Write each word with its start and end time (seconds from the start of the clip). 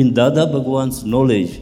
In 0.00 0.12
Dada 0.12 0.46
Bhagwan's 0.46 1.04
knowledge, 1.04 1.58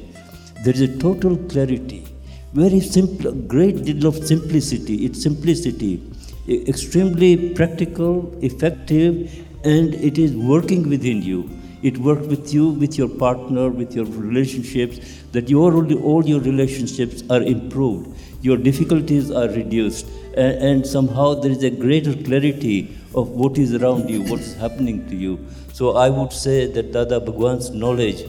there 0.65 0.75
is 0.75 0.81
a 0.81 0.99
total 0.99 1.37
clarity, 1.37 2.05
very 2.53 2.81
simple, 2.81 3.31
great 3.31 3.85
deal 3.85 4.09
of 4.09 4.17
simplicity. 4.27 5.05
It's 5.05 5.23
simplicity, 5.23 6.03
extremely 6.49 7.51
practical, 7.51 8.37
effective, 8.43 9.31
and 9.63 9.95
it 9.95 10.19
is 10.19 10.33
working 10.37 10.89
within 10.89 11.23
you. 11.23 11.49
It 11.85 11.99
works 11.99 12.27
with 12.27 12.53
you, 12.55 12.69
with 12.71 12.97
your 12.97 13.09
partner, 13.09 13.69
with 13.69 13.95
your 13.95 14.07
relationships, 14.07 14.99
that 15.33 15.51
your, 15.51 15.75
all 16.03 16.27
your 16.27 16.41
relationships 16.41 17.23
are 17.29 17.43
improved, 17.43 18.09
your 18.41 18.57
difficulties 18.57 19.31
are 19.31 19.49
reduced, 19.49 20.07
and, 20.35 20.57
and 20.69 20.87
somehow 20.87 21.35
there 21.35 21.51
is 21.51 21.63
a 21.63 21.69
greater 21.69 22.15
clarity 22.15 22.97
of 23.15 23.29
what 23.29 23.59
is 23.59 23.75
around 23.75 24.09
you, 24.09 24.23
what 24.23 24.41
is 24.41 24.55
happening 24.55 25.07
to 25.11 25.15
you. 25.15 25.39
So 25.75 25.97
I 25.97 26.09
would 26.09 26.33
say 26.33 26.67
that 26.73 26.93
Dada 26.93 27.21
Bhagwan's 27.21 27.71
knowledge 27.71 28.23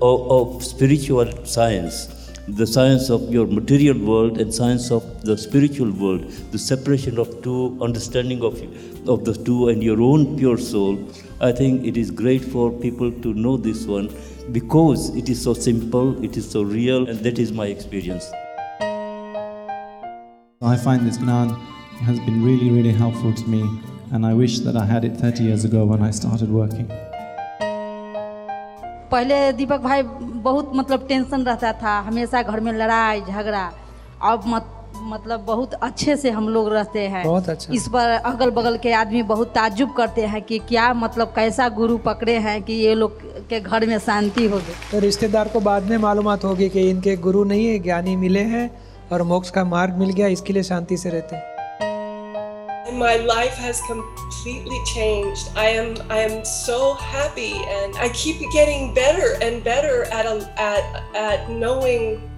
of, 0.00 0.30
of 0.30 0.64
spiritual 0.64 1.44
science, 1.44 2.06
the 2.56 2.66
science 2.66 3.10
of 3.10 3.32
your 3.32 3.46
material 3.46 3.98
world 3.98 4.38
and 4.38 4.52
science 4.52 4.90
of 4.90 5.22
the 5.22 5.36
spiritual 5.36 5.90
world, 5.90 6.28
the 6.52 6.58
separation 6.58 7.18
of 7.18 7.42
two, 7.42 7.78
understanding 7.80 8.42
of, 8.42 8.54
of 9.08 9.24
the 9.24 9.34
two 9.44 9.68
and 9.68 9.82
your 9.82 10.00
own 10.00 10.36
pure 10.36 10.58
soul, 10.58 10.98
I 11.40 11.52
think 11.52 11.84
it 11.84 11.96
is 11.96 12.10
great 12.10 12.44
for 12.44 12.70
people 12.70 13.10
to 13.10 13.34
know 13.34 13.56
this 13.56 13.86
one 13.86 14.14
because 14.52 15.14
it 15.16 15.28
is 15.28 15.42
so 15.42 15.54
simple, 15.54 16.22
it 16.24 16.36
is 16.36 16.50
so 16.50 16.62
real, 16.62 17.08
and 17.08 17.20
that 17.20 17.38
is 17.38 17.52
my 17.52 17.66
experience. 17.66 18.30
I 20.62 20.76
find 20.76 21.06
this 21.06 21.18
Gnan 21.18 21.50
has 22.04 22.18
been 22.20 22.44
really, 22.44 22.70
really 22.70 22.92
helpful 22.92 23.32
to 23.32 23.48
me, 23.48 23.62
and 24.12 24.26
I 24.26 24.34
wish 24.34 24.58
that 24.60 24.76
I 24.76 24.84
had 24.84 25.04
it 25.04 25.16
30 25.16 25.44
years 25.44 25.64
ago 25.64 25.84
when 25.84 26.02
I 26.02 26.10
started 26.10 26.50
working. 26.50 26.90
पहले 29.10 29.52
दीपक 29.52 29.80
भाई 29.80 30.02
बहुत 30.02 30.72
मतलब 30.74 31.06
tension 31.08 31.42
रहता 31.42 31.72
था 31.72 31.98
हमेशा 32.00 32.42
घर 32.42 32.60
में 32.60 32.72
लड़ाई 32.72 33.20
झगड़ा। 33.20 33.70
अब 34.22 34.42
मत 34.46 34.76
मतलब 35.02 35.40
बहुत 35.40 35.74
अच्छे 35.74 36.16
से 36.16 36.30
हम 36.30 36.48
लोग 36.48 36.72
रहते 36.72 37.06
हैं। 37.08 37.24
बहुत 37.24 37.48
अच्छा। 37.48 37.72
इस 37.74 37.88
पर 37.88 38.08
अगल 38.08 38.50
बगल 38.50 38.76
के 38.76 38.92
आदमी 38.92 39.22
बहुत 39.22 39.48
ताजुब 39.48 39.92
करते 39.92 40.26
हैं 40.26 40.42
कि 40.42 40.58
क्या 40.58 40.92
मतलब 40.94 41.28
कैसा 41.28 41.68
गुरु 41.68 41.98
पकड़े 41.98 42.36
हैं 42.38 42.62
कि 42.62 42.72
ये 42.72 42.94
लोग 42.94 43.20
के 43.48 43.60
घर 43.60 43.86
में 43.86 43.98
शांति 43.98 44.46
हो 44.46 44.56
गई। 44.56 44.74
तो 44.92 44.98
रिश्तेदार 44.98 45.48
को 45.48 45.60
बाद 45.60 45.82
में 45.82 45.96
मालूम 45.98 46.28
होगी 46.28 46.68
कि 46.68 46.88
इनके 46.90 47.16
गुरु 47.16 47.44
नहीं 47.44 47.66
है 47.66 47.78
ज्ञानी 47.78 48.16
मिले 48.16 48.42
हैं 48.46 48.70
और 49.12 49.22
मोक्ष 49.22 49.50
का 49.50 49.64
मार्ग 49.64 49.94
मिल 49.94 50.10
गया 50.10 50.26
इसके 50.28 50.52
लिए 50.52 50.62
शांति 50.62 50.96
से 50.96 51.10
रहते 51.10 51.36
हैं। 51.36 51.49
My 53.00 53.16
life 53.16 53.54
has 53.54 53.80
completely 53.86 54.78
changed. 54.84 55.48
I 55.56 55.68
am 55.68 55.96
I 56.10 56.18
am 56.18 56.44
so 56.44 56.92
happy 56.92 57.54
and 57.54 57.96
I 57.96 58.10
keep 58.10 58.38
getting 58.52 58.92
better 58.92 59.38
and 59.40 59.64
better 59.64 60.04
at 60.12 60.26
a, 60.26 60.52
at 60.60 61.16
at 61.16 61.48
knowing 61.48 62.30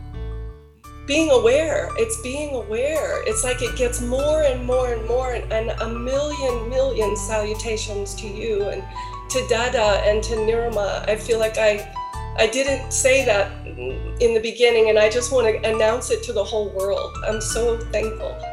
being 1.04 1.32
aware. 1.32 1.90
It's 1.96 2.22
being 2.22 2.54
aware. 2.54 3.24
It's 3.26 3.42
like 3.42 3.60
it 3.60 3.74
gets 3.74 4.00
more 4.00 4.44
and 4.44 4.64
more 4.64 4.92
and 4.92 5.04
more 5.08 5.32
and, 5.32 5.52
and 5.52 5.70
a 5.80 5.88
million 5.88 6.70
million 6.70 7.16
salutations 7.16 8.14
to 8.22 8.28
you 8.28 8.68
and 8.68 8.84
to 9.30 9.44
Dada 9.48 10.00
and 10.06 10.22
to 10.22 10.34
Niruma. 10.36 11.08
I 11.08 11.16
feel 11.16 11.40
like 11.40 11.58
I 11.58 11.92
I 12.38 12.46
didn't 12.46 12.92
say 12.92 13.24
that 13.24 13.50
in 13.66 14.32
the 14.32 14.40
beginning 14.40 14.90
and 14.90 14.96
I 14.96 15.10
just 15.10 15.32
want 15.32 15.48
to 15.48 15.68
announce 15.68 16.12
it 16.12 16.22
to 16.22 16.32
the 16.32 16.44
whole 16.44 16.68
world. 16.68 17.18
I'm 17.26 17.40
so 17.40 17.80
thankful. 17.90 18.51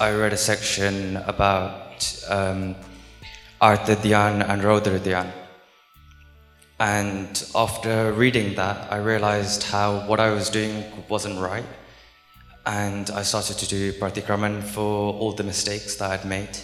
I 0.00 0.14
read 0.14 0.32
a 0.32 0.36
section 0.36 1.16
about 1.16 2.24
um, 2.28 2.76
Artha 3.60 3.96
Dhyan 3.96 4.48
and 4.48 4.62
Raudra 4.62 5.00
Dhyan. 5.00 5.28
And 6.78 7.44
after 7.52 8.12
reading 8.12 8.54
that, 8.54 8.92
I 8.92 8.98
realized 8.98 9.64
how 9.64 10.06
what 10.06 10.20
I 10.20 10.30
was 10.30 10.50
doing 10.50 10.84
wasn't 11.08 11.40
right. 11.40 11.64
And 12.64 13.10
I 13.10 13.22
started 13.22 13.58
to 13.58 13.66
do 13.66 13.92
Pratikraman 13.94 14.62
for 14.62 15.14
all 15.14 15.32
the 15.32 15.42
mistakes 15.42 15.96
that 15.96 16.12
I'd 16.12 16.24
made. 16.24 16.56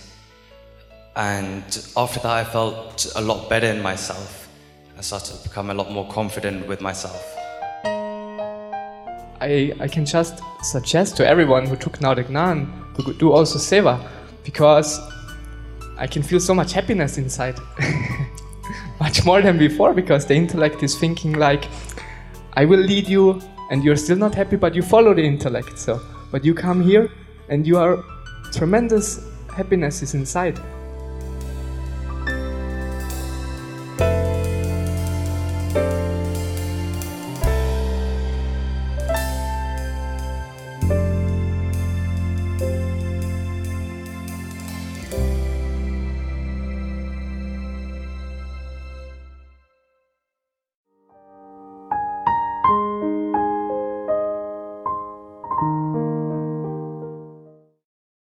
And 1.17 1.65
after 1.97 2.21
that, 2.21 2.33
I 2.33 2.45
felt 2.45 3.13
a 3.17 3.21
lot 3.21 3.51
better 3.51 3.67
in 3.67 3.83
myself. 3.83 4.49
I 4.97 5.01
started 5.01 5.39
to 5.39 5.49
become 5.49 5.71
a 5.71 5.75
lot 5.75 5.91
more 5.91 6.09
confident 6.09 6.69
with 6.69 6.81
myself. 6.81 7.35
I, 9.41 9.73
I 9.81 9.89
can 9.89 10.07
just 10.07 10.41
suggest 10.63 11.17
to 11.17 11.27
everyone 11.27 11.67
who 11.67 11.75
took 11.75 12.01
now 12.01 12.15
the 12.15 12.23
Gnan 12.23 12.84
to 12.97 13.13
do 13.15 13.33
also 13.33 13.59
Seva 13.59 14.01
because 14.45 15.01
I 15.97 16.07
can 16.07 16.23
feel 16.23 16.41
so 16.41 16.55
much 16.55 16.73
happiness 16.73 17.19
inside. 17.19 17.59
much 19.01 19.25
more 19.25 19.43
than 19.43 19.59
before 19.59 19.93
because 19.93 20.27
the 20.27 20.35
intellect 20.35 20.83
is 20.83 20.99
thinking 20.99 21.35
like, 21.35 21.65
I 22.55 22.65
will 22.65 22.81
lead 22.81 23.09
you 23.09 23.41
and 23.71 23.83
you're 23.83 23.97
still 23.97 24.17
not 24.17 24.35
happy, 24.35 24.57
but 24.57 24.75
you 24.75 24.83
follow 24.83 25.15
the 25.15 25.23
intellect. 25.23 25.79
So, 25.79 26.01
but 26.31 26.45
you 26.45 26.55
come 26.55 26.83
here 26.83 27.11
and 27.49 27.67
you 27.67 27.79
are 27.79 28.05
tremendous 28.53 29.29
happiness 29.57 30.03
is 30.03 30.15
inside. 30.15 30.59